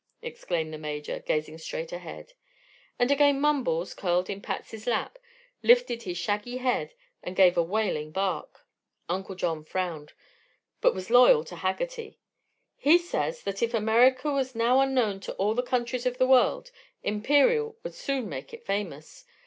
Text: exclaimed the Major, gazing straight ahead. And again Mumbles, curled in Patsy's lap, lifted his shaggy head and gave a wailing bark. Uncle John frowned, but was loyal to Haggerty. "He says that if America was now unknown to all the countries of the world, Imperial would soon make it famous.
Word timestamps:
exclaimed 0.23 0.73
the 0.73 0.79
Major, 0.79 1.19
gazing 1.19 1.59
straight 1.59 1.91
ahead. 1.91 2.33
And 2.97 3.11
again 3.11 3.39
Mumbles, 3.39 3.93
curled 3.93 4.31
in 4.31 4.41
Patsy's 4.41 4.87
lap, 4.87 5.19
lifted 5.61 6.01
his 6.01 6.17
shaggy 6.17 6.57
head 6.57 6.95
and 7.21 7.35
gave 7.35 7.55
a 7.55 7.61
wailing 7.61 8.09
bark. 8.11 8.65
Uncle 9.07 9.35
John 9.35 9.63
frowned, 9.63 10.13
but 10.81 10.95
was 10.95 11.11
loyal 11.11 11.43
to 11.43 11.55
Haggerty. 11.55 12.17
"He 12.77 12.97
says 12.97 13.43
that 13.43 13.61
if 13.61 13.75
America 13.75 14.31
was 14.31 14.55
now 14.55 14.79
unknown 14.81 15.19
to 15.19 15.33
all 15.35 15.53
the 15.53 15.61
countries 15.61 16.07
of 16.07 16.17
the 16.17 16.25
world, 16.25 16.71
Imperial 17.03 17.77
would 17.83 17.93
soon 17.93 18.27
make 18.27 18.55
it 18.55 18.65
famous. 18.65 19.23